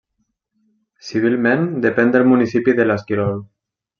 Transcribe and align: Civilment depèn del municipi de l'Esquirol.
Civilment 1.09 1.69
depèn 1.85 2.15
del 2.17 2.27
municipi 2.33 2.77
de 2.79 2.89
l'Esquirol. 2.91 3.41